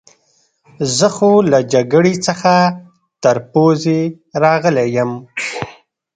[0.97, 2.53] زه خو له جګړې څخه
[3.23, 4.01] تر پوزې
[4.43, 5.11] راغلی یم.